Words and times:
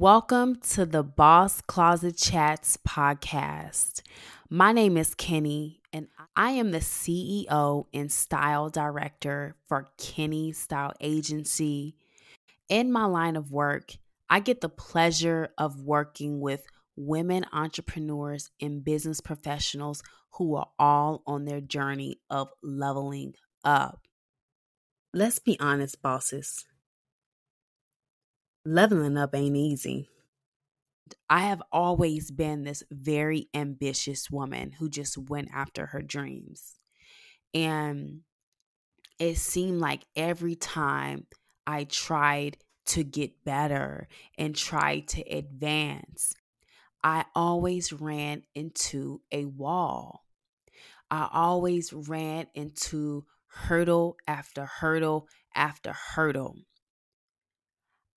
Welcome 0.00 0.60
to 0.74 0.86
the 0.86 1.02
Boss 1.02 1.60
Kloset 1.60 2.16
Chats 2.16 2.78
podcast. 2.86 4.02
My 4.48 4.70
name 4.70 4.96
is 4.96 5.16
Kenni, 5.16 5.80
and 5.92 6.06
I 6.36 6.52
am 6.52 6.70
the 6.70 6.78
CEO 6.78 7.86
and 7.92 8.12
style 8.12 8.70
director 8.70 9.56
for 9.66 9.90
Kenni 9.98 10.54
Style 10.54 10.92
Agency. 11.00 11.96
In 12.68 12.92
my 12.92 13.06
line 13.06 13.34
of 13.34 13.50
work, 13.50 13.96
I 14.30 14.38
get 14.38 14.60
the 14.60 14.68
pleasure 14.68 15.48
of 15.58 15.82
working 15.82 16.40
with 16.40 16.62
women 16.94 17.44
entrepreneurs 17.52 18.52
and 18.60 18.84
business 18.84 19.20
professionals 19.20 20.04
who 20.34 20.54
are 20.54 20.68
all 20.78 21.24
on 21.26 21.44
their 21.44 21.60
journey 21.60 22.20
of 22.30 22.50
leveling 22.62 23.34
up. 23.64 24.06
Let's 25.12 25.40
be 25.40 25.58
honest, 25.58 26.00
bosses. 26.02 26.66
Leveling 28.64 29.16
up 29.16 29.34
ain't 29.34 29.56
easy. 29.56 30.08
I 31.30 31.40
have 31.40 31.62
always 31.72 32.30
been 32.30 32.64
this 32.64 32.82
very 32.90 33.48
ambitious 33.54 34.30
woman 34.30 34.72
who 34.72 34.88
just 34.88 35.16
went 35.16 35.48
after 35.52 35.86
her 35.86 36.02
dreams. 36.02 36.78
And 37.54 38.20
it 39.18 39.36
seemed 39.36 39.80
like 39.80 40.04
every 40.16 40.54
time 40.54 41.26
I 41.66 41.84
tried 41.84 42.58
to 42.86 43.04
get 43.04 43.44
better 43.44 44.08
and 44.36 44.54
tried 44.54 45.08
to 45.08 45.22
advance, 45.22 46.34
I 47.02 47.24
always 47.34 47.92
ran 47.92 48.42
into 48.54 49.22
a 49.32 49.44
wall. 49.46 50.24
I 51.10 51.28
always 51.32 51.92
ran 51.92 52.46
into 52.54 53.24
hurdle 53.46 54.16
after 54.26 54.66
hurdle 54.66 55.28
after 55.54 55.92
hurdle. 55.92 56.56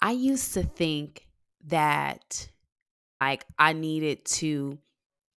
I 0.02 0.12
used 0.12 0.54
to 0.56 0.64
think 0.64 1.28
that 1.66 2.50
like 3.22 3.46
I 3.60 3.74
needed 3.74 4.26
to 4.26 4.80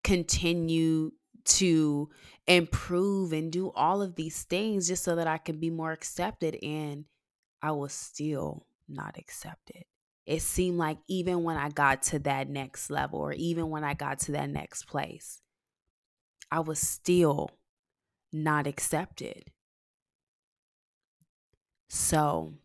continue 0.03 1.11
to 1.45 2.09
improve 2.47 3.33
and 3.33 3.51
do 3.51 3.71
all 3.71 4.01
of 4.01 4.15
these 4.15 4.43
things 4.43 4.87
just 4.87 5.03
so 5.03 5.15
that 5.15 5.27
I 5.27 5.37
could 5.37 5.59
be 5.59 5.69
more 5.69 5.91
accepted 5.91 6.57
and 6.63 7.05
I 7.61 7.71
was 7.71 7.93
still 7.93 8.67
not 8.87 9.17
accepted. 9.17 9.85
It 10.25 10.41
seemed 10.41 10.77
like 10.77 10.99
even 11.07 11.43
when 11.43 11.57
I 11.57 11.69
got 11.69 12.03
to 12.03 12.19
that 12.19 12.49
next 12.49 12.89
level 12.89 13.19
or 13.19 13.33
even 13.33 13.69
when 13.69 13.83
I 13.83 13.93
got 13.93 14.19
to 14.21 14.33
that 14.33 14.49
next 14.49 14.85
place, 14.87 15.41
I 16.51 16.61
was 16.61 16.79
still 16.79 17.49
not 18.33 18.67
accepted. 18.67 19.51
So 21.89 22.57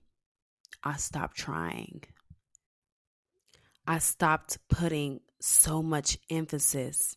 I 0.83 0.97
stopped 0.97 1.37
trying. 1.37 2.05
I 3.87 3.98
stopped 3.98 4.59
putting 4.69 5.21
so 5.41 5.83
much 5.83 6.19
emphasis 6.31 7.17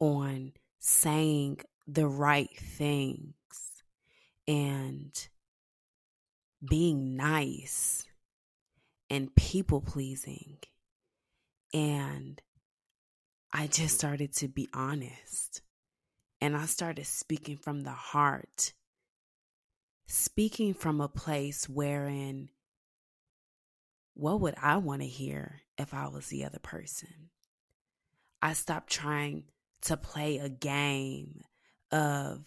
on 0.00 0.52
saying 0.78 1.60
the 1.86 2.06
right 2.06 2.50
things 2.58 3.34
and 4.46 5.28
being 6.66 7.16
nice 7.16 8.06
and 9.10 9.34
people 9.34 9.80
pleasing. 9.80 10.58
And 11.72 12.40
I 13.52 13.66
just 13.66 13.96
started 13.96 14.34
to 14.36 14.48
be 14.48 14.68
honest. 14.74 15.62
And 16.40 16.56
I 16.56 16.66
started 16.66 17.06
speaking 17.06 17.56
from 17.56 17.82
the 17.82 17.90
heart, 17.90 18.72
speaking 20.06 20.74
from 20.74 21.00
a 21.00 21.08
place 21.08 21.68
wherein 21.68 22.50
what 24.18 24.40
would 24.40 24.56
I 24.60 24.78
want 24.78 25.02
to 25.02 25.06
hear 25.06 25.60
if 25.78 25.94
I 25.94 26.08
was 26.08 26.26
the 26.26 26.44
other 26.44 26.58
person? 26.58 27.30
I 28.42 28.52
stopped 28.52 28.90
trying 28.90 29.44
to 29.82 29.96
play 29.96 30.38
a 30.38 30.48
game 30.48 31.42
of 31.92 32.40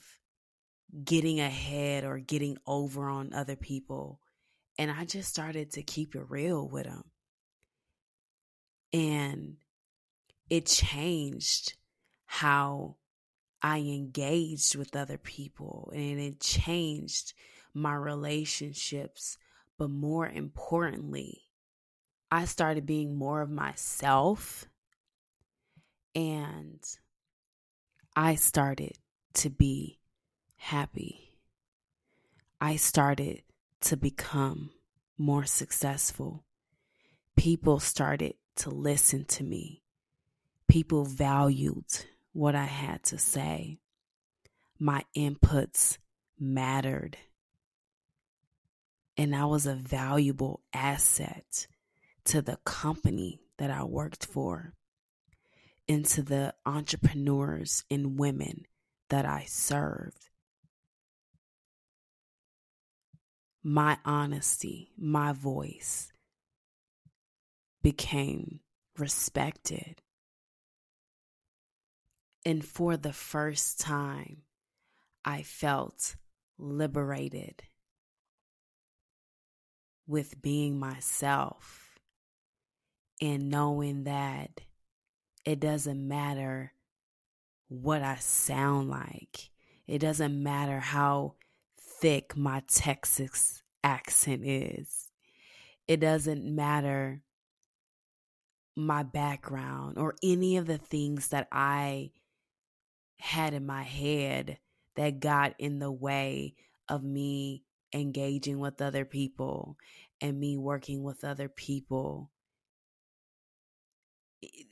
getting 1.05 1.39
ahead 1.39 2.03
or 2.03 2.19
getting 2.19 2.57
over 2.67 3.07
on 3.07 3.33
other 3.33 3.55
people. 3.55 4.19
And 4.77 4.91
I 4.91 5.05
just 5.05 5.29
started 5.29 5.71
to 5.71 5.81
keep 5.81 6.13
it 6.13 6.25
real 6.27 6.67
with 6.67 6.83
them. 6.83 7.05
And 8.91 9.55
it 10.49 10.65
changed 10.65 11.75
how 12.25 12.97
I 13.61 13.77
engaged 13.77 14.75
with 14.75 14.93
other 14.93 15.17
people 15.17 15.89
and 15.95 16.19
it 16.19 16.41
changed 16.41 17.31
my 17.73 17.93
relationships. 17.93 19.37
But 19.77 19.89
more 19.89 20.27
importantly, 20.27 21.45
I 22.31 22.45
started 22.45 22.85
being 22.85 23.17
more 23.17 23.41
of 23.41 23.49
myself 23.49 24.65
and 26.15 26.79
I 28.15 28.35
started 28.35 28.93
to 29.35 29.49
be 29.49 29.99
happy. 30.55 31.37
I 32.61 32.77
started 32.77 33.43
to 33.81 33.97
become 33.97 34.71
more 35.17 35.43
successful. 35.43 36.45
People 37.35 37.79
started 37.79 38.35
to 38.57 38.69
listen 38.69 39.25
to 39.25 39.43
me. 39.43 39.83
People 40.69 41.03
valued 41.03 41.85
what 42.31 42.55
I 42.55 42.65
had 42.65 43.03
to 43.05 43.17
say. 43.17 43.79
My 44.79 45.03
inputs 45.17 45.97
mattered. 46.39 47.17
And 49.17 49.35
I 49.35 49.45
was 49.45 49.65
a 49.65 49.75
valuable 49.75 50.61
asset 50.73 51.67
to 52.25 52.41
the 52.41 52.57
company 52.65 53.41
that 53.57 53.69
I 53.71 53.83
worked 53.83 54.25
for, 54.25 54.73
into 55.87 56.21
the 56.21 56.53
entrepreneurs 56.65 57.83
and 57.89 58.17
women 58.17 58.65
that 59.09 59.25
I 59.25 59.45
served. 59.47 60.29
My 63.63 63.97
honesty, 64.05 64.91
my 64.97 65.33
voice 65.33 66.11
became 67.83 68.61
respected. 68.97 70.01
And 72.45 72.65
for 72.65 72.97
the 72.97 73.13
first 73.13 73.79
time, 73.79 74.43
I 75.23 75.43
felt 75.43 76.15
liberated 76.57 77.61
with 80.07 80.41
being 80.41 80.79
myself 80.79 81.80
and 83.21 83.49
knowing 83.49 84.05
that 84.05 84.61
it 85.45 85.59
doesn't 85.59 86.07
matter 86.07 86.73
what 87.69 88.01
I 88.01 88.15
sound 88.15 88.89
like, 88.89 89.51
it 89.87 89.99
doesn't 89.99 90.41
matter 90.41 90.79
how 90.79 91.35
thick 91.79 92.35
my 92.35 92.63
Texas 92.67 93.61
accent 93.83 94.41
is, 94.43 95.09
it 95.87 95.99
doesn't 95.99 96.43
matter 96.43 97.21
my 98.75 99.03
background 99.03 99.97
or 99.97 100.15
any 100.23 100.57
of 100.57 100.65
the 100.65 100.77
things 100.77 101.27
that 101.29 101.47
I 101.51 102.11
had 103.19 103.53
in 103.53 103.65
my 103.65 103.83
head 103.83 104.57
that 104.95 105.19
got 105.19 105.53
in 105.59 105.79
the 105.79 105.91
way 105.91 106.55
of 106.89 107.03
me 107.03 107.63
engaging 107.93 108.59
with 108.59 108.81
other 108.81 109.05
people 109.05 109.77
and 110.21 110.39
me 110.39 110.57
working 110.57 111.03
with 111.03 111.23
other 111.23 111.49
people 111.49 112.31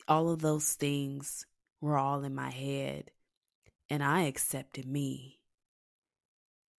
all 0.07 0.30
of 0.30 0.41
those 0.41 0.74
things 0.74 1.46
were 1.81 1.97
all 1.97 2.24
in 2.24 2.35
my 2.35 2.50
head. 2.50 3.12
And 3.89 4.04
I 4.04 4.24
accepted 4.24 4.86
me. 4.86 5.39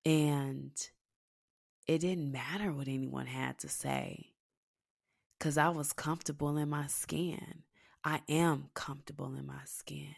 And 0.06 0.72
it 1.88 2.00
didn't 2.00 2.32
matter 2.32 2.72
what 2.72 2.88
anyone 2.88 3.26
had 3.26 3.58
to 3.60 3.70
say 3.70 4.34
because 5.38 5.58
I 5.58 5.70
was 5.70 5.94
comfortable 5.94 6.58
in 6.58 6.70
my 6.70 6.88
skin. 6.88 7.64
I 8.04 8.22
am 8.30 8.70
comfortable 8.74 9.36
in 9.36 9.48
my 9.48 9.62
skin. 9.66 10.16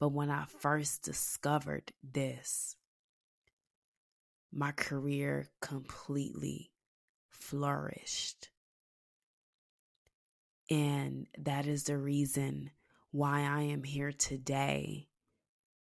But 0.00 0.10
when 0.10 0.30
I 0.30 0.44
first 0.60 1.02
discovered 1.02 1.92
this, 2.02 2.76
my 4.52 4.72
career 4.72 5.48
completely 5.60 6.70
flourished. 7.30 8.48
And 10.70 11.26
that 11.38 11.66
is 11.66 11.84
the 11.84 11.96
reason 11.96 12.70
why 13.10 13.40
I 13.40 13.62
am 13.62 13.82
here 13.82 14.12
today. 14.12 15.08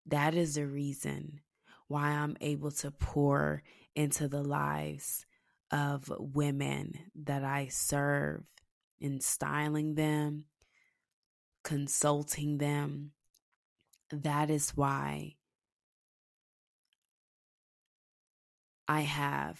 That 0.07 0.33
is 0.33 0.55
the 0.55 0.67
reason 0.67 1.41
why 1.87 2.09
I'm 2.09 2.35
able 2.41 2.71
to 2.71 2.91
pour 2.91 3.63
into 3.95 4.27
the 4.27 4.43
lives 4.43 5.25
of 5.71 6.11
women 6.17 6.97
that 7.23 7.43
I 7.43 7.67
serve 7.67 8.45
in 8.99 9.21
styling 9.21 9.95
them, 9.95 10.45
consulting 11.63 12.57
them. 12.57 13.11
That 14.11 14.49
is 14.49 14.71
why 14.71 15.35
I 18.87 19.01
have 19.01 19.59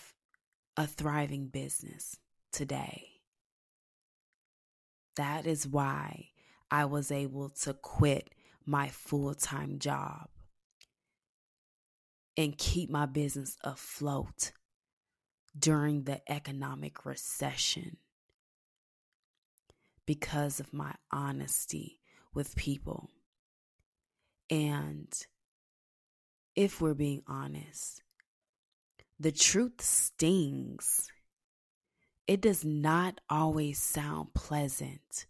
a 0.75 0.87
thriving 0.87 1.47
business 1.47 2.17
today. 2.51 3.12
That 5.15 5.45
is 5.45 5.67
why 5.67 6.29
I 6.71 6.85
was 6.85 7.11
able 7.11 7.49
to 7.49 7.73
quit 7.73 8.29
my 8.65 8.87
full 8.89 9.33
time 9.35 9.79
job 9.79 10.27
and 12.35 12.57
keep 12.57 12.89
my 12.89 13.05
business 13.05 13.57
afloat 13.63 14.51
during 15.57 16.03
the 16.03 16.19
economic 16.31 17.05
recession 17.05 17.97
because 20.05 20.59
of 20.59 20.73
my 20.73 20.93
honesty 21.11 21.99
with 22.33 22.55
people. 22.55 23.09
And 24.49 25.07
if 26.55 26.81
we're 26.81 26.93
being 26.93 27.21
honest, 27.27 28.01
the 29.19 29.31
truth 29.31 29.81
stings. 29.81 31.12
It 32.25 32.39
does 32.39 32.63
not 32.63 33.19
always 33.29 33.79
sound 33.79 34.33
pleasant, 34.33 35.25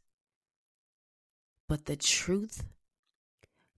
but 1.67 1.85
the 1.85 1.95
truth 1.95 2.65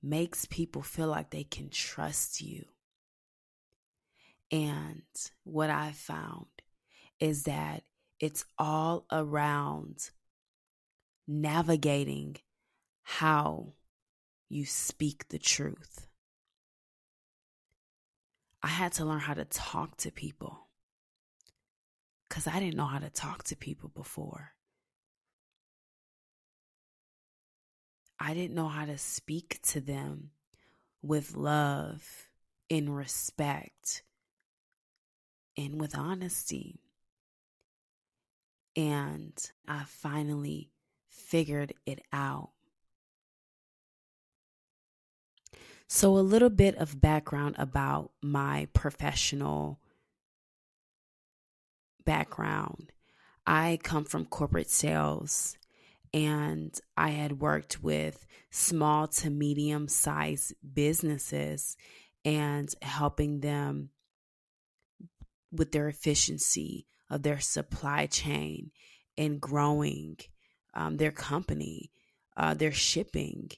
makes 0.03 0.45
people 0.45 0.81
feel 0.81 1.07
like 1.07 1.29
they 1.29 1.45
can 1.45 1.69
trust 1.69 2.41
you. 2.41 2.65
And 4.51 5.03
what 5.43 5.69
I 5.69 5.93
found 5.93 6.47
is 7.19 7.43
that 7.43 7.83
it's 8.19 8.45
all 8.57 9.05
around 9.11 10.11
navigating 11.25 12.35
how 13.03 13.73
you 14.49 14.65
speak 14.65 15.29
the 15.29 15.39
truth. 15.39 16.07
I 18.61 18.67
had 18.67 18.93
to 18.93 19.05
learn 19.05 19.19
how 19.19 19.35
to 19.35 19.45
talk 19.45 19.95
to 19.97 20.11
people 20.11 20.64
because 22.35 22.53
I 22.53 22.59
didn't 22.59 22.75
know 22.75 22.85
how 22.85 22.99
to 22.99 23.09
talk 23.09 23.45
to 23.45 23.55
people 23.55 23.89
before. 23.95 24.51
I 28.19 28.33
didn't 28.33 28.55
know 28.55 28.67
how 28.67 28.83
to 28.83 28.97
speak 28.97 29.61
to 29.67 29.79
them 29.79 30.31
with 31.01 31.37
love, 31.37 32.27
in 32.67 32.91
respect, 32.91 34.03
and 35.55 35.79
with 35.79 35.97
honesty. 35.97 36.81
And 38.75 39.31
I 39.65 39.83
finally 39.85 40.71
figured 41.07 41.71
it 41.85 42.01
out. 42.11 42.49
So, 45.87 46.17
a 46.17 46.19
little 46.19 46.49
bit 46.49 46.75
of 46.75 46.99
background 46.99 47.55
about 47.57 48.11
my 48.21 48.67
professional 48.73 49.79
background. 52.05 52.91
I 53.45 53.79
come 53.83 54.05
from 54.05 54.25
corporate 54.25 54.69
sales 54.69 55.57
and 56.13 56.79
I 56.95 57.09
had 57.09 57.39
worked 57.41 57.83
with 57.83 58.25
small 58.49 59.07
to 59.07 59.29
medium 59.29 59.87
sized 59.87 60.53
businesses 60.73 61.75
and 62.23 62.73
helping 62.81 63.41
them 63.41 63.89
with 65.51 65.71
their 65.71 65.87
efficiency 65.87 66.87
of 67.09 67.23
their 67.23 67.39
supply 67.39 68.07
chain 68.07 68.71
and 69.17 69.39
growing 69.39 70.17
um, 70.73 70.97
their 70.97 71.11
company, 71.11 71.91
uh, 72.35 72.53
their 72.53 72.71
shipping, 72.71 73.51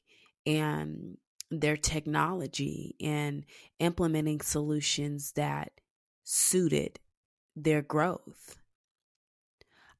and 0.46 1.18
their 1.50 1.78
technology, 1.78 2.96
and 3.02 3.46
implementing 3.80 4.42
solutions 4.42 5.32
that 5.34 5.72
suited 6.24 7.00
their 7.58 7.82
growth. 7.82 8.62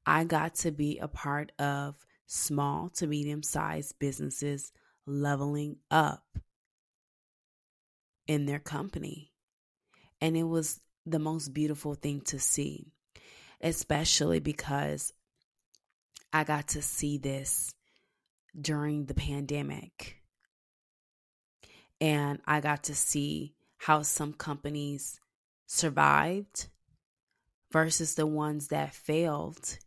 I 0.06 0.24
got 0.24 0.54
to 0.56 0.70
be 0.70 0.98
a 0.98 1.08
part 1.08 1.52
of 1.58 1.96
small 2.26 2.88
to 2.90 3.06
medium 3.06 3.42
sized 3.42 3.98
businesses 3.98 4.72
leveling 5.06 5.76
up 5.90 6.38
in 8.26 8.46
their 8.46 8.60
company. 8.60 9.32
And 10.20 10.36
it 10.36 10.44
was 10.44 10.80
the 11.04 11.18
most 11.18 11.52
beautiful 11.52 11.94
thing 11.94 12.20
to 12.26 12.38
see, 12.38 12.92
especially 13.60 14.40
because 14.40 15.12
I 16.32 16.44
got 16.44 16.68
to 16.68 16.82
see 16.82 17.18
this 17.18 17.74
during 18.58 19.06
the 19.06 19.14
pandemic. 19.14 20.16
And 22.00 22.38
I 22.46 22.60
got 22.60 22.84
to 22.84 22.94
see 22.94 23.54
how 23.78 24.02
some 24.02 24.32
companies 24.32 25.20
survived 25.66 26.68
versus 27.70 28.14
the 28.14 28.26
ones 28.26 28.68
that 28.68 28.94
failed 28.94 29.78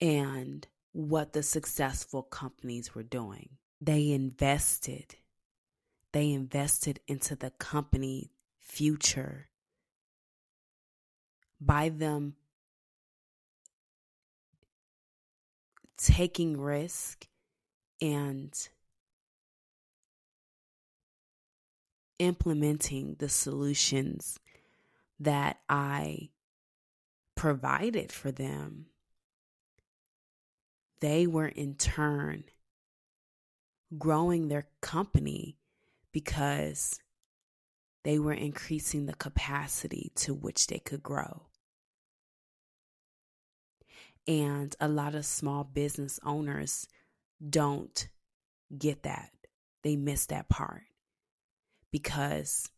and 0.00 0.66
what 0.92 1.32
the 1.32 1.42
successful 1.42 2.22
companies 2.22 2.94
were 2.94 3.02
doing. 3.02 3.50
They 3.80 4.10
invested. 4.10 5.16
They 6.12 6.32
invested 6.32 7.00
into 7.06 7.36
the 7.36 7.50
company 7.50 8.30
future 8.60 9.48
by 11.60 11.88
them 11.88 12.34
taking 15.96 16.60
risk 16.60 17.26
and 18.00 18.52
implementing 22.18 23.16
the 23.18 23.28
solutions 23.28 24.38
that 25.20 25.58
I 25.68 26.30
provided 27.44 28.10
for 28.10 28.32
them, 28.32 28.86
they 31.00 31.26
were 31.26 31.46
in 31.46 31.74
turn 31.74 32.42
growing 33.98 34.48
their 34.48 34.66
company 34.80 35.58
because 36.10 36.98
they 38.02 38.18
were 38.18 38.32
increasing 38.32 39.04
the 39.04 39.12
capacity 39.12 40.10
to 40.14 40.32
which 40.32 40.68
they 40.68 40.78
could 40.78 41.02
grow. 41.02 41.42
And 44.26 44.74
a 44.80 44.88
lot 44.88 45.14
of 45.14 45.26
small 45.26 45.64
business 45.64 46.18
owners 46.24 46.88
don't 47.46 48.08
get 48.78 49.02
that. 49.02 49.32
They 49.82 49.96
miss 49.96 50.24
that 50.28 50.48
part 50.48 50.84
because 51.92 52.70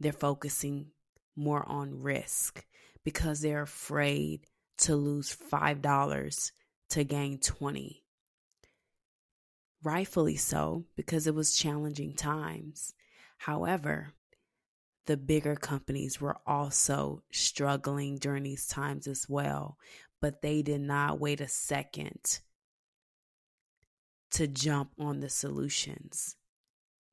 they're 0.00 0.10
focusing 0.10 0.88
more 1.36 1.64
on 1.68 2.02
risk 2.02 2.64
because 3.08 3.40
they're 3.40 3.62
afraid 3.62 4.44
to 4.76 4.94
lose 4.94 5.34
$5 5.50 6.52
to 6.90 7.04
gain 7.04 7.38
20. 7.38 8.04
Rightfully 9.82 10.36
so, 10.36 10.84
because 10.94 11.26
it 11.26 11.34
was 11.34 11.56
challenging 11.56 12.12
times. 12.12 12.92
However, 13.38 14.12
the 15.06 15.16
bigger 15.16 15.56
companies 15.56 16.20
were 16.20 16.36
also 16.46 17.22
struggling 17.32 18.18
during 18.18 18.42
these 18.42 18.66
times 18.66 19.06
as 19.06 19.26
well, 19.26 19.78
but 20.20 20.42
they 20.42 20.60
did 20.60 20.82
not 20.82 21.18
wait 21.18 21.40
a 21.40 21.48
second 21.48 22.40
to 24.32 24.46
jump 24.46 24.90
on 25.00 25.20
the 25.20 25.30
solutions 25.30 26.36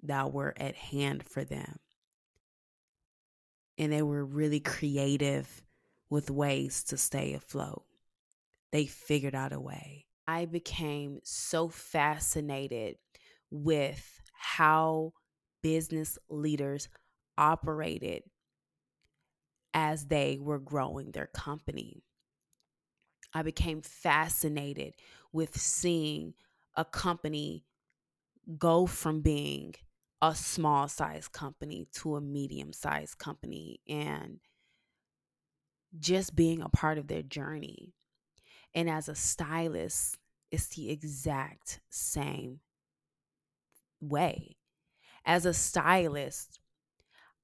that 0.03 0.33
were 0.33 0.53
at 0.57 0.75
hand 0.75 1.23
for 1.23 1.45
them. 1.45 1.79
And 3.77 3.93
they 3.93 4.01
were 4.01 4.25
really 4.25 4.59
creative 4.59 5.61
with 6.09 6.29
ways 6.29 6.83
to 6.85 6.97
stay 6.97 7.33
afloat. 7.33 7.83
They 8.71 8.85
figured 8.85 9.35
out 9.35 9.53
a 9.53 9.59
way. 9.59 10.05
I 10.27 10.45
became 10.45 11.19
so 11.23 11.69
fascinated 11.69 12.97
with 13.51 14.19
how 14.33 15.13
business 15.61 16.17
leaders 16.29 16.89
operated 17.37 18.23
as 19.73 20.05
they 20.05 20.37
were 20.39 20.59
growing 20.59 21.11
their 21.11 21.27
company. 21.27 22.03
I 23.33 23.43
became 23.43 23.81
fascinated 23.81 24.93
with 25.33 25.59
seeing 25.59 26.33
a 26.75 26.85
company 26.85 27.65
go 28.57 28.85
from 28.85 29.21
being 29.21 29.75
a 30.21 30.33
small 30.33 30.87
size 30.87 31.27
company 31.27 31.87
to 31.93 32.15
a 32.15 32.21
medium 32.21 32.71
sized 32.73 33.17
company 33.17 33.79
and 33.87 34.39
just 35.99 36.35
being 36.35 36.61
a 36.61 36.69
part 36.69 36.97
of 36.97 37.07
their 37.07 37.21
journey. 37.21 37.93
And 38.73 38.89
as 38.89 39.07
a 39.07 39.15
stylist, 39.15 40.17
it's 40.51 40.67
the 40.67 40.89
exact 40.89 41.79
same 41.89 42.59
way. 44.01 44.57
As 45.25 45.45
a 45.45 45.53
stylist, 45.53 46.59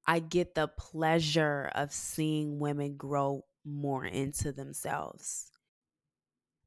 I 0.06 0.20
get 0.20 0.56
the 0.56 0.68
pleasure 0.68 1.72
of 1.74 1.92
seeing 1.92 2.60
women 2.60 2.98
grow 2.98 3.46
more 3.64 4.06
into 4.06 4.52
themselves. 4.52 5.52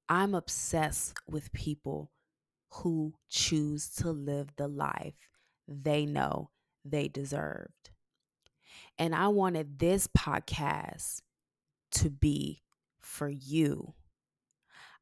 I'm 0.08 0.34
obsessed 0.34 1.14
with 1.28 1.52
people 1.52 2.10
who 2.70 3.14
choose 3.28 3.88
to 3.96 4.10
live 4.10 4.48
the 4.56 4.68
life 4.68 5.28
they 5.66 6.04
know 6.04 6.50
they 6.84 7.08
deserved. 7.08 7.90
And 8.98 9.14
I 9.14 9.28
wanted 9.28 9.78
this 9.78 10.06
podcast 10.06 11.22
to 12.04 12.10
be 12.10 12.60
for 13.00 13.30
you. 13.30 13.94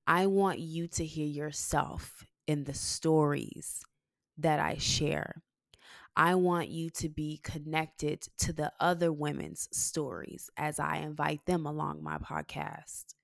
I 0.06 0.26
want 0.26 0.60
you 0.60 0.86
to 0.86 1.04
hear 1.04 1.26
yourself 1.26 2.24
in 2.46 2.62
the 2.62 2.74
stories 2.74 3.82
that 4.38 4.60
I 4.60 4.76
share. 4.76 5.42
I 6.14 6.36
want 6.36 6.68
you 6.68 6.90
to 6.90 7.08
be 7.08 7.40
connected 7.42 8.22
to 8.38 8.52
the 8.52 8.70
other 8.78 9.12
women's 9.12 9.68
stories 9.72 10.48
as 10.56 10.78
I 10.78 10.98
invite 10.98 11.44
them 11.44 11.66
along 11.66 12.04
my 12.04 12.18
podcast. 12.18 13.14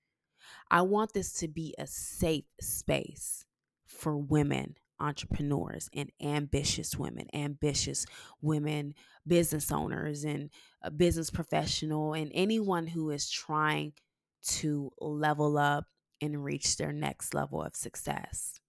I 0.69 0.81
want 0.81 1.13
this 1.13 1.31
to 1.35 1.47
be 1.47 1.73
a 1.77 1.87
safe 1.87 2.43
space 2.59 3.45
for 3.87 4.17
women 4.17 4.75
entrepreneurs 4.99 5.89
and 5.93 6.11
ambitious 6.21 6.95
women, 6.97 7.27
ambitious 7.33 8.05
women 8.41 8.93
business 9.25 9.71
owners 9.71 10.23
and 10.23 10.49
a 10.81 10.91
business 10.91 11.29
professional 11.29 12.13
and 12.13 12.31
anyone 12.33 12.87
who 12.87 13.09
is 13.11 13.29
trying 13.29 13.93
to 14.41 14.91
level 14.99 15.57
up 15.57 15.85
and 16.21 16.43
reach 16.43 16.77
their 16.77 16.91
next 16.91 17.33
level 17.33 17.61
of 17.61 17.75
success. 17.75 18.59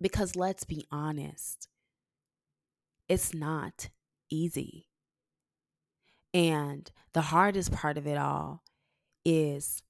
Because 0.00 0.36
let's 0.36 0.64
be 0.64 0.86
honest, 0.90 1.68
it's 3.08 3.32
not 3.32 3.88
easy. 4.30 4.88
And 6.34 6.90
the 7.14 7.22
hardest 7.22 7.72
part 7.72 7.96
of 7.96 8.06
it 8.06 8.18
all 8.18 8.62
is 9.24 9.82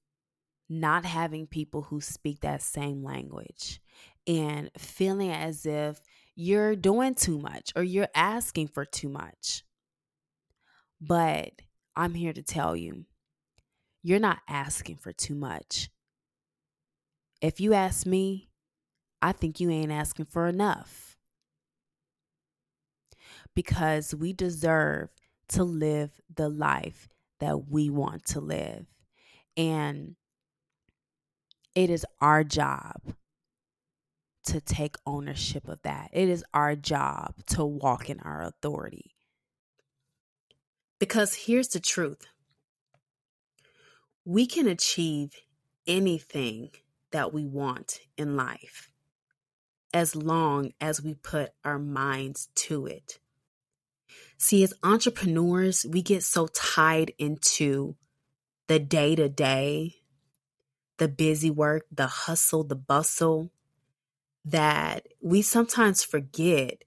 not 0.69 1.05
having 1.05 1.47
people 1.47 1.83
who 1.83 2.01
speak 2.01 2.41
that 2.41 2.61
same 2.61 3.03
language 3.03 3.81
and 4.27 4.69
feeling 4.77 5.31
as 5.31 5.65
if 5.65 6.01
you're 6.35 6.75
doing 6.75 7.15
too 7.15 7.39
much 7.39 7.71
or 7.75 7.81
you're 7.83 8.09
asking 8.13 8.67
for 8.67 8.85
too 8.85 9.09
much. 9.09 9.63
But 10.99 11.53
I'm 11.95 12.13
here 12.13 12.33
to 12.33 12.43
tell 12.43 12.75
you, 12.75 13.05
you're 14.03 14.19
not 14.19 14.39
asking 14.47 14.97
for 14.97 15.11
too 15.11 15.35
much. 15.35 15.89
If 17.41 17.59
you 17.59 17.73
ask 17.73 18.05
me, 18.05 18.49
I 19.21 19.31
think 19.31 19.59
you 19.59 19.69
ain't 19.69 19.91
asking 19.91 20.25
for 20.25 20.47
enough. 20.47 21.17
Because 23.55 24.13
we 24.13 24.33
deserve 24.33 25.09
to 25.49 25.63
live 25.63 26.11
the 26.33 26.49
life 26.49 27.09
that 27.39 27.69
we 27.69 27.89
want 27.89 28.25
to 28.27 28.39
live. 28.39 28.85
And 29.55 30.15
it 31.73 31.89
is 31.89 32.05
our 32.21 32.43
job 32.43 33.01
to 34.47 34.61
take 34.61 34.95
ownership 35.05 35.67
of 35.67 35.81
that. 35.83 36.09
It 36.13 36.29
is 36.29 36.43
our 36.53 36.75
job 36.75 37.35
to 37.47 37.65
walk 37.65 38.09
in 38.09 38.19
our 38.21 38.43
authority. 38.43 39.15
Because 40.99 41.33
here's 41.35 41.69
the 41.69 41.79
truth 41.79 42.25
we 44.25 44.45
can 44.45 44.67
achieve 44.67 45.31
anything 45.85 46.69
that 47.11 47.33
we 47.33 47.45
want 47.45 47.99
in 48.17 48.35
life 48.35 48.89
as 49.93 50.15
long 50.15 50.71
as 50.81 51.01
we 51.01 51.13
put 51.13 51.51
our 51.63 51.79
minds 51.79 52.49
to 52.55 52.85
it. 52.85 53.19
See, 54.37 54.63
as 54.63 54.73
entrepreneurs, 54.83 55.85
we 55.89 56.01
get 56.01 56.23
so 56.23 56.47
tied 56.47 57.13
into 57.17 57.95
the 58.67 58.79
day 58.79 59.15
to 59.15 59.29
day, 59.29 59.95
the 60.97 61.07
busy 61.07 61.49
work, 61.49 61.85
the 61.91 62.07
hustle, 62.07 62.63
the 62.63 62.75
bustle, 62.75 63.51
that 64.47 65.07
we 65.21 65.41
sometimes 65.41 66.03
forget 66.05 66.83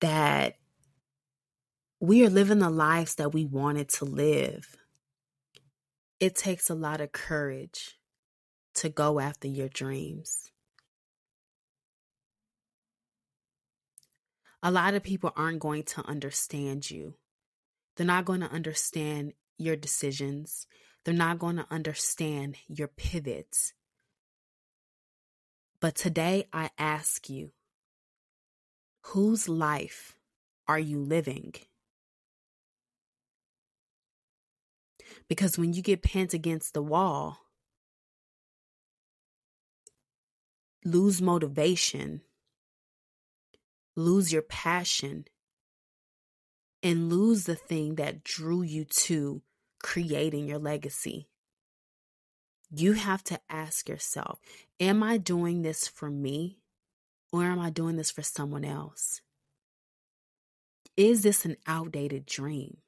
that 0.00 0.56
we 1.98 2.24
are 2.24 2.30
living 2.30 2.60
the 2.60 2.70
lives 2.70 3.16
that 3.16 3.34
we 3.34 3.44
wanted 3.44 3.88
to 3.88 4.04
live. 4.04 4.76
It 6.20 6.36
takes 6.36 6.70
a 6.70 6.74
lot 6.74 7.00
of 7.00 7.10
courage 7.10 7.98
to 8.74 8.88
go 8.88 9.18
after 9.18 9.48
your 9.48 9.68
dreams. 9.68 10.50
A 14.62 14.70
lot 14.70 14.94
of 14.94 15.02
people 15.02 15.32
aren't 15.36 15.60
going 15.60 15.82
to 15.84 16.06
understand 16.06 16.88
you. 16.88 17.14
They're 17.96 18.06
not 18.06 18.24
going 18.24 18.40
to 18.40 18.52
understand 18.52 19.32
your 19.58 19.76
decisions. 19.76 20.68
They're 21.04 21.14
not 21.14 21.40
going 21.40 21.56
to 21.56 21.66
understand 21.68 22.56
your 22.68 22.88
pivots. 22.88 23.72
But 25.80 25.94
today 25.94 26.48
I 26.52 26.70
ask 26.78 27.28
you, 27.28 27.52
whose 29.02 29.48
life 29.48 30.16
are 30.66 30.78
you 30.78 30.98
living? 30.98 31.54
Because 35.28 35.58
when 35.58 35.72
you 35.72 35.82
get 35.82 36.02
pinned 36.02 36.34
against 36.34 36.72
the 36.72 36.82
wall, 36.82 37.38
lose 40.84 41.20
motivation, 41.20 42.22
lose 43.96 44.32
your 44.32 44.42
passion, 44.42 45.26
and 46.82 47.10
lose 47.10 47.44
the 47.44 47.56
thing 47.56 47.96
that 47.96 48.22
drew 48.22 48.62
you 48.62 48.84
to 48.84 49.42
creating 49.82 50.46
your 50.46 50.58
legacy. 50.58 51.28
You 52.70 52.92
have 52.92 53.22
to 53.24 53.40
ask 53.48 53.88
yourself 53.88 54.40
Am 54.80 55.02
I 55.02 55.18
doing 55.18 55.62
this 55.62 55.86
for 55.88 56.10
me 56.10 56.58
or 57.32 57.44
am 57.44 57.58
I 57.58 57.70
doing 57.70 57.96
this 57.96 58.10
for 58.10 58.22
someone 58.22 58.64
else? 58.64 59.20
Is 60.96 61.22
this 61.22 61.44
an 61.44 61.56
outdated 61.66 62.26
dream? 62.26 62.78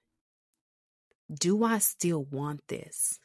Do 1.32 1.62
I 1.62 1.78
still 1.78 2.24
want 2.24 2.62
this? 2.68 3.20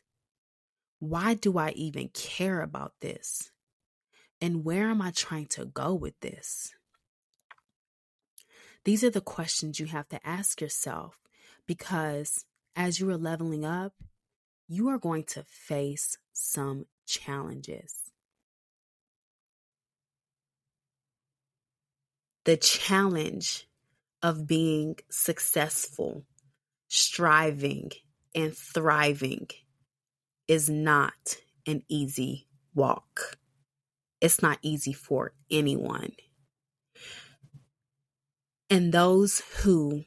Why 1.00 1.34
do 1.34 1.58
I 1.58 1.72
even 1.72 2.10
care 2.10 2.62
about 2.62 2.94
this? 3.00 3.52
And 4.42 4.66
where 4.66 4.90
am 4.90 5.02
I 5.02 5.12
trying 5.12 5.48
to 5.48 5.66
go 5.66 5.94
with 5.94 6.20
this? 6.20 6.74
These 8.84 9.04
are 9.06 9.10
the 9.10 9.22
questions 9.22 9.80
you 9.80 9.86
have 9.86 10.10
to 10.10 10.28
ask 10.28 10.60
yourself 10.60 11.18
because 11.66 12.44
as 12.76 13.00
you 13.00 13.10
are 13.10 13.18
leveling 13.18 13.64
up, 13.64 13.94
you 14.68 14.90
are 14.90 14.98
going 14.98 15.24
to 15.24 15.44
face 15.44 16.18
some 16.32 16.86
challenges. 17.06 18.12
The 22.46 22.58
challenge 22.58 23.68
of 24.22 24.48
being 24.48 24.98
successful 25.10 26.26
striving, 26.94 27.90
and 28.36 28.56
thriving 28.56 29.48
is 30.48 30.70
not 30.70 31.38
an 31.66 31.82
easy 31.90 32.48
walk. 32.76 33.38
It's 34.22 34.44
not 34.44 34.60
easy 34.62 34.94
for 34.94 35.34
anyone. 35.50 36.12
And 38.70 38.94
those 38.94 39.42
who 39.62 40.06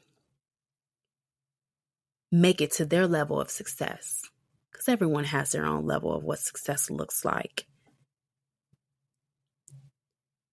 make 2.31 2.61
it 2.61 2.71
to 2.73 2.85
their 2.85 3.05
level 3.05 3.39
of 3.39 3.49
success, 3.49 4.21
because 4.87 4.93
everyone 4.93 5.25
has 5.25 5.51
their 5.51 5.65
own 5.65 5.85
level 5.85 6.13
of 6.15 6.23
what 6.23 6.39
success 6.39 6.89
looks 6.89 7.25
like, 7.25 7.65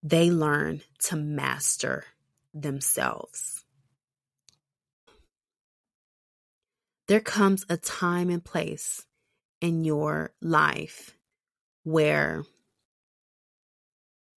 they 0.02 0.30
learn 0.30 0.80
to 0.98 1.16
master 1.16 2.04
themselves. 2.52 3.60
there 7.06 7.20
comes 7.20 7.66
a 7.68 7.76
time 7.76 8.30
and 8.30 8.42
place 8.42 9.04
in 9.60 9.84
your 9.84 10.32
life 10.40 11.18
where 11.82 12.44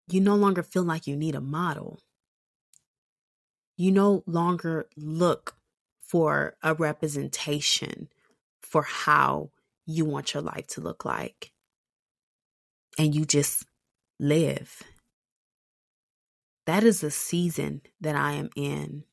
you 0.08 0.18
no 0.18 0.34
longer 0.34 0.62
feel 0.62 0.82
like 0.82 1.06
you 1.06 1.14
need 1.14 1.34
a 1.34 1.42
model. 1.42 2.00
You 3.76 3.92
no 3.92 4.22
longer 4.26 4.88
look 4.96 5.56
for 5.98 6.56
a 6.62 6.72
representation 6.72 8.08
for 8.62 8.80
how 8.80 9.50
you 9.86 10.04
want 10.04 10.34
your 10.34 10.42
life 10.42 10.66
to 10.68 10.80
look 10.80 11.04
like. 11.04 11.52
And 12.98 13.14
you 13.14 13.24
just 13.24 13.64
live. 14.18 14.82
That 16.66 16.84
is 16.84 17.00
the 17.00 17.10
season 17.10 17.82
that 18.00 18.16
I 18.16 18.32
am 18.32 18.50
in. 18.56 19.04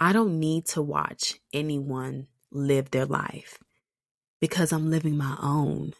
I 0.00 0.12
don't 0.12 0.40
need 0.40 0.66
to 0.66 0.82
watch 0.82 1.38
anyone 1.52 2.26
live 2.50 2.90
their 2.90 3.06
life 3.06 3.58
because 4.40 4.72
I'm 4.72 4.90
living 4.90 5.16
my 5.16 5.36
own. 5.40 5.92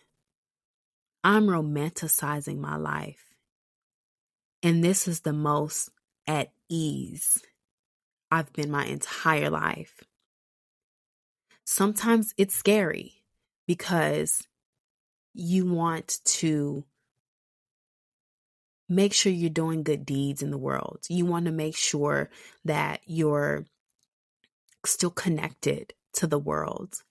I'm 1.22 1.46
romanticizing 1.46 2.58
my 2.58 2.76
life. 2.76 3.22
And 4.62 4.82
this 4.82 5.06
is 5.06 5.20
the 5.20 5.32
most 5.32 5.90
at 6.26 6.52
ease 6.68 7.42
I've 8.30 8.52
been 8.52 8.70
my 8.70 8.84
entire 8.86 9.50
life. 9.50 10.02
Sometimes 11.64 12.34
it's 12.36 12.54
scary 12.54 13.22
because 13.66 14.46
you 15.32 15.66
want 15.66 16.18
to 16.24 16.84
make 18.88 19.12
sure 19.12 19.32
you're 19.32 19.50
doing 19.50 19.82
good 19.82 20.04
deeds 20.06 20.42
in 20.42 20.50
the 20.50 20.58
world. 20.58 21.00
You 21.08 21.24
want 21.26 21.46
to 21.46 21.52
make 21.52 21.76
sure 21.76 22.30
that 22.64 23.00
you're 23.06 23.64
still 24.84 25.10
connected 25.10 25.94
to 26.14 26.26
the 26.26 26.38
world. 26.38 27.02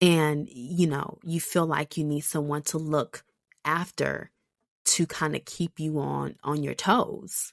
and 0.00 0.48
you 0.50 0.86
know 0.86 1.18
you 1.22 1.40
feel 1.40 1.66
like 1.66 1.96
you 1.96 2.04
need 2.04 2.20
someone 2.20 2.62
to 2.62 2.78
look 2.78 3.24
after 3.64 4.30
to 4.84 5.06
kind 5.06 5.34
of 5.34 5.44
keep 5.44 5.80
you 5.80 5.98
on 5.98 6.36
on 6.42 6.62
your 6.62 6.74
toes 6.74 7.52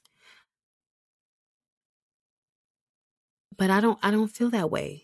but 3.56 3.70
i 3.70 3.80
don't 3.80 3.98
i 4.02 4.10
don't 4.10 4.28
feel 4.28 4.50
that 4.50 4.70
way 4.70 5.02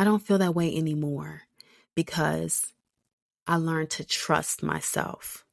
i 0.00 0.04
don't 0.04 0.26
feel 0.26 0.38
that 0.38 0.54
way 0.54 0.74
anymore 0.74 1.42
because 1.94 2.72
i 3.46 3.56
learned 3.56 3.90
to 3.90 4.04
trust 4.04 4.62
myself 4.62 5.44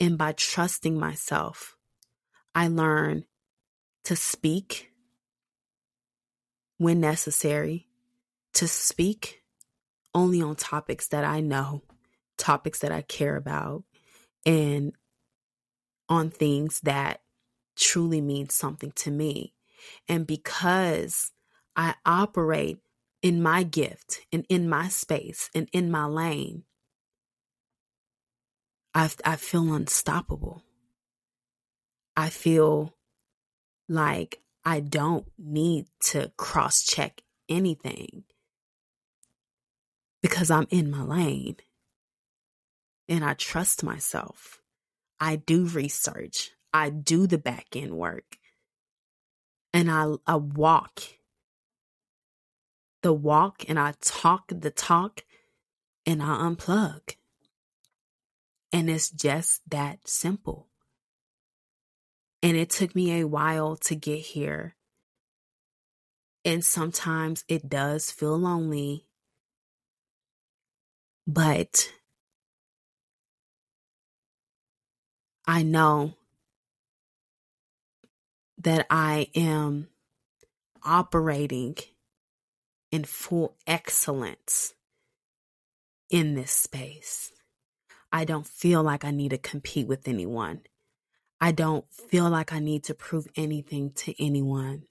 and 0.00 0.16
by 0.16 0.32
trusting 0.32 0.98
myself 0.98 1.76
i 2.54 2.66
learn 2.66 3.24
to 4.04 4.16
speak 4.16 4.92
when 6.78 7.00
necessary 7.00 7.86
to 8.52 8.66
speak 8.66 9.42
only 10.14 10.42
on 10.42 10.56
topics 10.56 11.08
that 11.08 11.24
I 11.24 11.40
know, 11.40 11.82
topics 12.36 12.80
that 12.80 12.92
I 12.92 13.02
care 13.02 13.36
about, 13.36 13.84
and 14.44 14.92
on 16.08 16.30
things 16.30 16.80
that 16.80 17.20
truly 17.76 18.20
mean 18.20 18.48
something 18.48 18.92
to 18.96 19.10
me. 19.10 19.54
And 20.08 20.26
because 20.26 21.32
I 21.76 21.94
operate 22.04 22.78
in 23.22 23.40
my 23.40 23.62
gift 23.62 24.20
and 24.32 24.44
in 24.48 24.68
my 24.68 24.88
space 24.88 25.48
and 25.54 25.68
in 25.72 25.90
my 25.90 26.06
lane, 26.06 26.64
I, 28.94 29.10
I 29.24 29.36
feel 29.36 29.72
unstoppable. 29.72 30.62
I 32.16 32.28
feel 32.28 32.94
like 33.88 34.40
I 34.64 34.80
don't 34.80 35.26
need 35.38 35.86
to 36.10 36.32
cross 36.36 36.82
check 36.82 37.22
anything 37.48 38.24
because 40.20 40.50
I'm 40.50 40.66
in 40.70 40.90
my 40.90 41.02
lane 41.02 41.56
and 43.08 43.24
I 43.24 43.34
trust 43.34 43.82
myself. 43.82 44.60
I 45.20 45.36
do 45.36 45.66
research, 45.66 46.50
I 46.72 46.90
do 46.90 47.26
the 47.26 47.38
back 47.38 47.76
end 47.76 47.96
work, 47.96 48.38
and 49.72 49.90
I, 49.90 50.14
I 50.26 50.36
walk 50.36 51.02
the 53.02 53.12
walk 53.12 53.64
and 53.68 53.78
I 53.78 53.94
talk 54.00 54.44
the 54.48 54.70
talk 54.70 55.24
and 56.06 56.22
I 56.22 56.26
unplug. 56.26 57.16
And 58.72 58.88
it's 58.88 59.10
just 59.10 59.60
that 59.70 60.08
simple. 60.08 60.68
And 62.42 62.56
it 62.56 62.70
took 62.70 62.94
me 62.94 63.20
a 63.20 63.26
while 63.26 63.76
to 63.76 63.94
get 63.94 64.18
here. 64.18 64.76
And 66.44 66.64
sometimes 66.64 67.44
it 67.48 67.68
does 67.68 68.10
feel 68.10 68.36
lonely 68.36 69.06
but 71.26 71.92
I 75.46 75.62
know 75.62 76.14
that 78.58 78.86
I 78.90 79.28
am 79.34 79.88
operating 80.84 81.76
in 82.92 83.04
full 83.04 83.56
excellence 83.66 84.74
in 86.10 86.34
this 86.34 86.52
space. 86.52 87.32
I 88.12 88.26
don't 88.26 88.46
feel 88.46 88.82
like 88.82 89.04
I 89.04 89.10
need 89.10 89.30
to 89.30 89.38
compete 89.38 89.88
with 89.88 90.06
anyone. 90.06 90.60
I 91.40 91.50
don't 91.50 91.86
feel 91.92 92.28
like 92.28 92.52
I 92.52 92.60
need 92.60 92.84
to 92.84 92.94
prove 92.94 93.26
anything 93.34 93.92
to 93.92 94.14
anyone. 94.22 94.82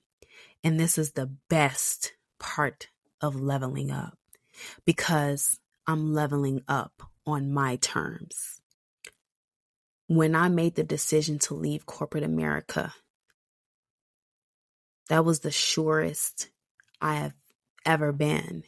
And 0.63 0.79
this 0.79 0.97
is 0.97 1.11
the 1.11 1.31
best 1.47 2.13
part 2.39 2.89
of 3.21 3.39
leveling 3.39 3.91
up 3.91 4.17
because 4.85 5.59
I'm 5.85 6.13
leveling 6.13 6.63
up 6.67 7.03
on 7.25 7.53
my 7.53 7.75
terms. 7.77 8.59
When 10.07 10.35
I 10.35 10.49
made 10.49 10.75
the 10.75 10.83
decision 10.83 11.39
to 11.39 11.53
leave 11.53 11.85
corporate 11.85 12.23
America, 12.23 12.93
that 15.07 15.23
was 15.23 15.39
the 15.41 15.51
surest 15.51 16.49
I 16.99 17.15
have 17.15 17.33
ever 17.85 18.11
been. 18.11 18.63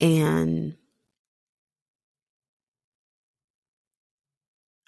And 0.00 0.76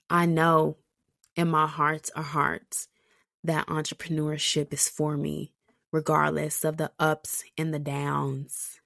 I 0.09 0.26
know 0.26 0.76
in 1.37 1.48
my 1.48 1.66
hearts 1.66 2.11
of 2.11 2.26
hearts 2.26 2.88
that 3.44 3.66
entrepreneurship 3.66 4.72
is 4.72 4.88
for 4.88 5.16
me, 5.16 5.52
regardless 5.92 6.64
of 6.64 6.76
the 6.76 6.92
ups 6.98 7.44
and 7.56 7.72
the 7.72 7.78
downs 7.78 8.80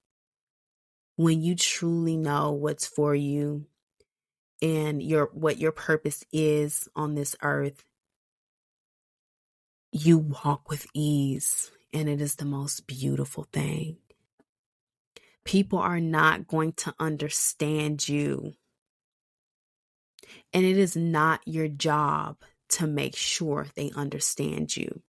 when 1.16 1.42
you 1.42 1.54
truly 1.54 2.16
know 2.16 2.52
what's 2.52 2.86
for 2.86 3.14
you 3.14 3.66
and 4.62 5.02
your 5.02 5.30
what 5.32 5.58
your 5.58 5.72
purpose 5.72 6.24
is 6.32 6.88
on 6.96 7.14
this 7.14 7.36
earth 7.42 7.84
you 9.92 10.18
walk 10.18 10.68
with 10.68 10.86
ease 10.94 11.70
and 11.94 12.08
it 12.08 12.20
is 12.20 12.34
the 12.34 12.44
most 12.44 12.86
beautiful 12.86 13.46
thing. 13.52 13.96
People 15.44 15.78
are 15.78 16.00
not 16.00 16.48
going 16.48 16.72
to 16.72 16.94
understand 16.98 18.08
you. 18.08 18.54
And 20.52 20.64
it 20.64 20.76
is 20.76 20.96
not 20.96 21.40
your 21.46 21.68
job 21.68 22.36
to 22.70 22.86
make 22.86 23.14
sure 23.14 23.66
they 23.74 23.92
understand 23.94 24.76
you. 24.76 25.02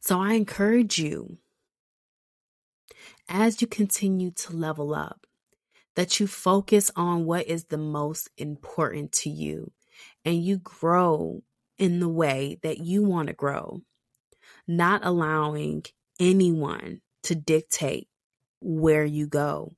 So 0.00 0.20
i 0.20 0.34
encourage 0.34 0.98
you 0.98 1.38
as 3.28 3.60
you 3.60 3.66
continue 3.66 4.30
to 4.30 4.52
level 4.52 4.94
up 4.94 5.26
that 5.96 6.20
you 6.20 6.26
focus 6.26 6.90
on 6.94 7.24
what 7.24 7.46
is 7.46 7.64
the 7.64 7.78
most 7.78 8.30
important 8.36 9.10
to 9.10 9.30
you 9.30 9.72
and 10.24 10.42
you 10.44 10.58
grow 10.58 11.42
in 11.78 11.98
the 11.98 12.08
way 12.08 12.58
that 12.62 12.78
you 12.78 13.02
want 13.02 13.28
to 13.28 13.34
grow, 13.34 13.80
not 14.66 15.04
allowing 15.04 15.84
anyone 16.18 17.00
to 17.24 17.34
dictate 17.34 18.08
where 18.60 19.04
you 19.04 19.26
go. 19.26 19.74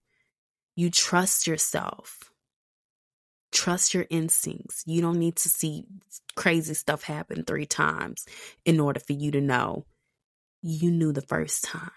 You 0.76 0.90
trust 0.90 1.46
yourself. 1.46 2.32
Trust 3.52 3.94
your 3.94 4.06
instincts. 4.10 4.84
You 4.86 5.00
don't 5.00 5.18
need 5.18 5.36
to 5.36 5.48
see 5.48 5.84
crazy 6.36 6.74
stuff 6.74 7.02
happen 7.02 7.44
three 7.44 7.66
times 7.66 8.24
in 8.64 8.80
order 8.80 9.00
for 9.00 9.12
you 9.12 9.30
to 9.32 9.40
know 9.40 9.86
you 10.62 10.90
knew 10.90 11.12
the 11.12 11.22
first 11.22 11.64
time. 11.64 11.90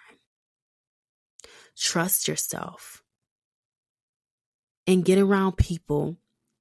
Trust 1.77 2.27
yourself 2.27 3.03
and 4.88 5.06
get 5.06 5.17
around 5.17 5.58
people 5.58 6.17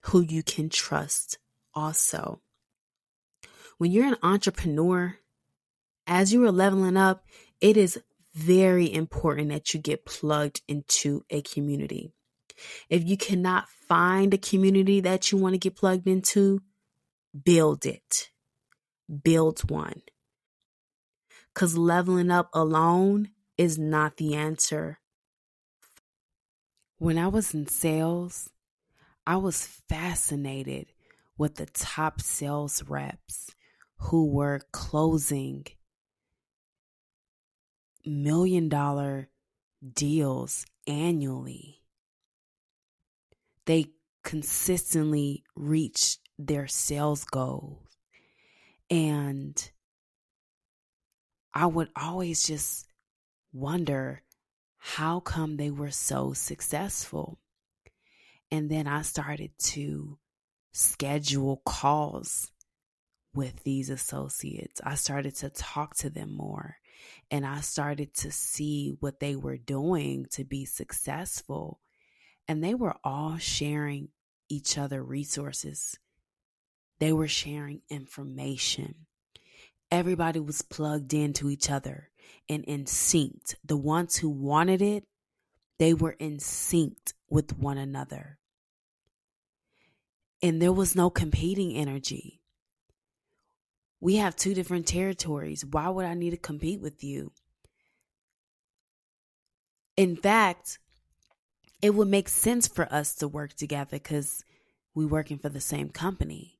who 0.06 0.20
you 0.20 0.42
can 0.42 0.68
trust 0.68 1.38
also. 1.74 2.40
When 3.78 3.90
you're 3.90 4.06
an 4.06 4.16
entrepreneur, 4.22 5.16
as 6.12 6.30
you 6.30 6.44
are 6.44 6.52
leveling 6.52 6.98
up, 6.98 7.24
it 7.62 7.78
is 7.78 7.98
very 8.34 8.92
important 8.92 9.48
that 9.48 9.72
you 9.72 9.80
get 9.80 10.04
plugged 10.04 10.60
into 10.68 11.24
a 11.30 11.40
community. 11.40 12.12
If 12.90 13.08
you 13.08 13.16
cannot 13.16 13.70
find 13.88 14.34
a 14.34 14.38
community 14.38 15.00
that 15.00 15.32
you 15.32 15.38
want 15.38 15.54
to 15.54 15.58
get 15.58 15.74
plugged 15.74 16.06
into, 16.06 16.60
build 17.42 17.86
it. 17.86 18.30
Build 19.24 19.70
one. 19.70 20.02
Because 21.54 21.78
leveling 21.78 22.30
up 22.30 22.50
alone 22.52 23.30
is 23.56 23.78
not 23.78 24.18
the 24.18 24.34
answer 24.34 24.98
when 26.98 27.18
I 27.18 27.26
was 27.26 27.52
in 27.52 27.66
sales, 27.66 28.50
I 29.26 29.36
was 29.36 29.66
fascinated 29.88 30.92
with 31.36 31.56
the 31.56 31.66
top 31.66 32.20
sales 32.20 32.84
reps 32.86 33.50
who 33.96 34.26
were 34.30 34.60
closing 34.72 35.64
million 38.04 38.68
dollar 38.68 39.28
deals 39.94 40.66
annually. 40.86 41.80
They 43.66 43.92
consistently 44.24 45.44
reach 45.54 46.18
their 46.38 46.66
sales 46.66 47.24
goals. 47.24 47.86
And 48.90 49.70
I 51.54 51.66
would 51.66 51.88
always 51.96 52.46
just 52.46 52.86
wonder 53.52 54.22
how 54.78 55.20
come 55.20 55.56
they 55.56 55.70
were 55.70 55.90
so 55.90 56.32
successful? 56.32 57.38
And 58.50 58.70
then 58.70 58.86
I 58.86 59.02
started 59.02 59.52
to 59.58 60.18
schedule 60.72 61.62
calls 61.64 62.50
with 63.34 63.62
these 63.62 63.90
associates. 63.90 64.80
I 64.84 64.96
started 64.96 65.36
to 65.36 65.50
talk 65.50 65.94
to 65.96 66.10
them 66.10 66.36
more 66.36 66.76
and 67.30 67.46
I 67.46 67.60
started 67.60 68.14
to 68.16 68.32
see 68.32 68.94
what 69.00 69.20
they 69.20 69.36
were 69.36 69.58
doing 69.58 70.26
to 70.32 70.44
be 70.44 70.64
successful. 70.66 71.80
And 72.48 72.64
they 72.64 72.74
were 72.74 72.96
all 73.04 73.38
sharing 73.38 74.08
each 74.48 74.78
other 74.78 75.02
resources, 75.02 75.98
they 77.00 77.12
were 77.12 77.28
sharing 77.28 77.82
information. 77.90 79.06
Everybody 79.90 80.40
was 80.40 80.62
plugged 80.62 81.14
into 81.14 81.50
each 81.50 81.70
other 81.70 82.10
and 82.48 82.64
in 82.64 82.86
sync. 82.86 83.42
The 83.64 83.76
ones 83.76 84.16
who 84.18 84.30
wanted 84.30 84.82
it 84.82 85.04
They 85.78 85.94
were 85.94 86.12
in 86.12 86.38
sync 86.40 86.96
with 87.28 87.58
one 87.58 87.78
another. 87.78 88.38
And 90.42 90.62
there 90.62 90.72
was 90.72 90.96
no 90.96 91.10
competing 91.10 91.76
energy. 91.76 92.41
We 94.02 94.16
have 94.16 94.34
two 94.34 94.52
different 94.52 94.88
territories. 94.88 95.64
Why 95.64 95.88
would 95.88 96.04
I 96.04 96.14
need 96.14 96.30
to 96.30 96.36
compete 96.36 96.80
with 96.80 97.04
you? 97.04 97.30
In 99.96 100.16
fact, 100.16 100.80
it 101.80 101.94
would 101.94 102.08
make 102.08 102.28
sense 102.28 102.66
for 102.66 102.92
us 102.92 103.14
to 103.16 103.28
work 103.28 103.54
together 103.54 103.90
because 103.92 104.44
we're 104.92 105.06
working 105.06 105.38
for 105.38 105.50
the 105.50 105.60
same 105.60 105.88
company. 105.88 106.58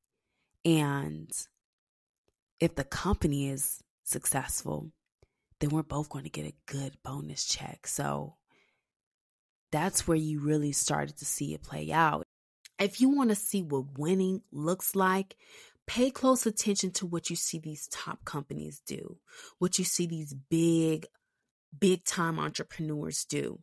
And 0.64 1.32
if 2.60 2.76
the 2.76 2.84
company 2.84 3.48
is 3.48 3.82
successful, 4.04 4.92
then 5.58 5.70
we're 5.70 5.82
both 5.82 6.10
going 6.10 6.24
to 6.24 6.30
get 6.30 6.46
a 6.46 6.54
good 6.66 6.96
bonus 7.02 7.44
check. 7.44 7.88
So 7.88 8.36
that's 9.72 10.06
where 10.06 10.16
you 10.16 10.38
really 10.38 10.70
started 10.70 11.16
to 11.16 11.24
see 11.24 11.54
it 11.54 11.64
play 11.64 11.90
out. 11.90 12.22
If 12.78 13.00
you 13.00 13.08
want 13.08 13.30
to 13.30 13.36
see 13.36 13.62
what 13.62 13.98
winning 13.98 14.42
looks 14.52 14.94
like, 14.94 15.34
pay 15.86 16.10
close 16.10 16.46
attention 16.46 16.90
to 16.92 17.06
what 17.06 17.30
you 17.30 17.36
see 17.36 17.58
these 17.58 17.88
top 17.88 18.24
companies 18.24 18.80
do, 18.86 19.18
what 19.58 19.78
you 19.78 19.84
see 19.84 20.06
these 20.06 20.34
big, 20.34 21.06
big 21.78 22.04
time 22.04 22.38
entrepreneurs 22.38 23.24
do. 23.24 23.60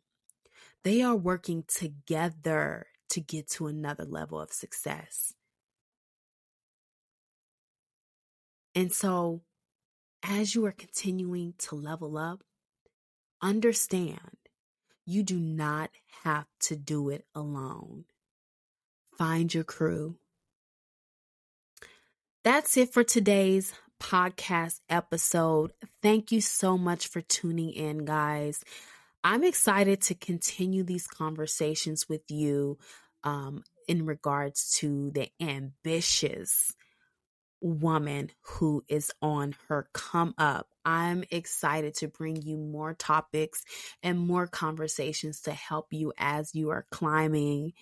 They 0.83 1.01
are 1.01 1.15
working 1.15 1.63
together 1.67 2.87
to 3.09 3.21
get 3.21 3.49
to 3.51 3.67
another 3.67 4.05
level 4.05 4.39
of 4.39 4.51
success. 4.51 5.33
And 8.75 8.93
so, 8.93 9.41
as 10.23 10.55
you 10.55 10.65
are 10.65 10.71
continuing 10.71 11.53
to 11.59 11.75
level 11.75 12.17
up, 12.17 12.43
understand 13.41 14.37
you 15.05 15.23
do 15.23 15.39
not 15.39 15.89
have 16.23 16.45
to 16.61 16.75
do 16.75 17.09
it 17.09 17.25
alone. 17.33 18.05
Find 19.17 19.51
your 19.53 19.63
crew. 19.63 20.17
That's 22.43 22.77
it 22.77 22.93
for 22.93 23.03
today's 23.03 23.73
podcast 24.01 24.79
episode. 24.89 25.71
Thank 26.01 26.31
you 26.31 26.39
so 26.39 26.77
much 26.77 27.07
for 27.07 27.19
tuning 27.19 27.71
in, 27.71 28.05
guys. 28.05 28.63
I'm 29.25 29.43
excited 29.43 29.99
to 30.03 30.15
continue 30.15 30.83
these 30.83 31.05
conversations 31.05 32.07
with 32.07 32.21
you 32.29 32.77
um, 33.25 33.65
in 33.89 34.05
regards 34.05 34.71
to 34.77 35.11
the 35.11 35.27
ambitious 35.41 36.73
woman 37.59 38.31
who 38.41 38.85
is 38.87 39.11
on 39.21 39.53
her 39.67 39.89
come 39.93 40.33
up. 40.37 40.69
I'm 40.85 41.25
excited 41.31 41.95
to 41.95 42.07
bring 42.07 42.41
you 42.41 42.55
more 42.55 42.93
topics 42.93 43.65
and 44.01 44.17
more 44.17 44.47
conversations 44.47 45.41
to 45.41 45.51
help 45.51 45.87
you 45.91 46.13
as 46.17 46.55
you 46.55 46.69
are 46.69 46.85
climbing. 46.89 47.73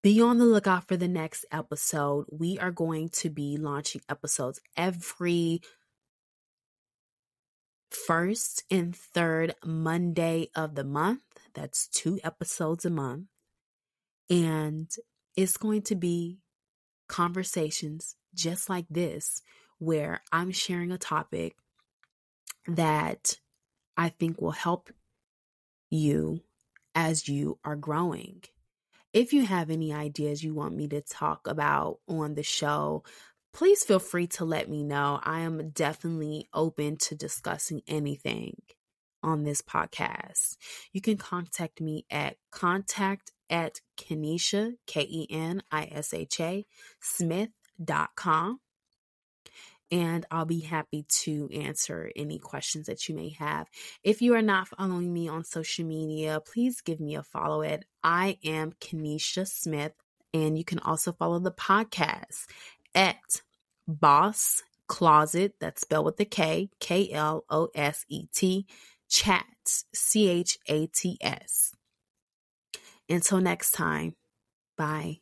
Be 0.00 0.20
on 0.20 0.38
the 0.38 0.44
lookout 0.44 0.86
for 0.86 0.96
the 0.96 1.08
next 1.08 1.44
episode. 1.50 2.26
We 2.30 2.56
are 2.58 2.70
going 2.70 3.08
to 3.14 3.30
be 3.30 3.56
launching 3.56 4.00
episodes 4.08 4.60
every 4.76 5.60
first 7.90 8.62
and 8.70 8.94
third 8.94 9.56
Monday 9.64 10.50
of 10.54 10.76
the 10.76 10.84
month. 10.84 11.22
That's 11.54 11.88
two 11.88 12.20
episodes 12.22 12.84
a 12.84 12.90
month. 12.90 13.26
And 14.30 14.88
it's 15.36 15.56
going 15.56 15.82
to 15.82 15.96
be 15.96 16.38
conversations 17.08 18.14
just 18.34 18.68
like 18.70 18.86
this, 18.88 19.42
where 19.78 20.20
I'm 20.30 20.52
sharing 20.52 20.92
a 20.92 20.98
topic 20.98 21.56
that 22.68 23.38
I 23.96 24.10
think 24.10 24.40
will 24.40 24.52
help 24.52 24.90
you 25.90 26.42
as 26.94 27.28
you 27.28 27.58
are 27.64 27.74
growing. 27.74 28.44
If 29.12 29.32
you 29.32 29.46
have 29.46 29.70
any 29.70 29.92
ideas 29.92 30.44
you 30.44 30.54
want 30.54 30.76
me 30.76 30.86
to 30.88 31.00
talk 31.00 31.46
about 31.46 31.98
on 32.08 32.34
the 32.34 32.42
show, 32.42 33.04
please 33.54 33.82
feel 33.82 33.98
free 33.98 34.26
to 34.28 34.44
let 34.44 34.68
me 34.68 34.84
know. 34.84 35.20
I 35.22 35.40
am 35.40 35.70
definitely 35.70 36.48
open 36.52 36.98
to 36.98 37.14
discussing 37.14 37.80
anything 37.88 38.60
on 39.22 39.44
this 39.44 39.62
podcast. 39.62 40.56
You 40.92 41.00
can 41.00 41.16
contact 41.16 41.80
me 41.80 42.04
at 42.10 42.36
contact 42.52 43.32
at 43.48 43.80
Kenisha, 43.98 44.74
K 44.86 45.00
E 45.02 45.26
N 45.30 45.62
I 45.70 45.88
S 45.90 46.12
H 46.12 46.40
A, 46.40 46.66
Smith.com. 47.00 48.60
And 49.90 50.26
I'll 50.30 50.44
be 50.44 50.60
happy 50.60 51.06
to 51.22 51.48
answer 51.52 52.10
any 52.14 52.38
questions 52.38 52.86
that 52.86 53.08
you 53.08 53.14
may 53.14 53.30
have. 53.38 53.68
If 54.02 54.20
you 54.20 54.34
are 54.34 54.42
not 54.42 54.68
following 54.68 55.12
me 55.12 55.28
on 55.28 55.44
social 55.44 55.84
media, 55.86 56.40
please 56.44 56.82
give 56.82 57.00
me 57.00 57.14
a 57.14 57.22
follow 57.22 57.62
at 57.62 57.84
I 58.02 58.38
am 58.44 58.72
Kenisha 58.80 59.48
Smith. 59.48 59.92
And 60.34 60.58
you 60.58 60.64
can 60.64 60.78
also 60.80 61.12
follow 61.12 61.38
the 61.38 61.52
podcast 61.52 62.46
at 62.94 63.42
Boss 63.86 64.62
Kloset, 64.88 65.52
that's 65.60 65.82
spelled 65.82 66.06
with 66.06 66.20
a 66.20 66.24
K, 66.24 66.70
K 66.80 67.12
L 67.12 67.44
O 67.50 67.68
S 67.74 68.04
E 68.08 68.26
T, 68.34 68.66
Chats, 69.08 69.84
C 69.94 70.28
H 70.28 70.58
A 70.66 70.86
T 70.86 71.18
S. 71.20 71.74
Until 73.08 73.40
next 73.40 73.72
time, 73.72 74.14
bye. 74.76 75.18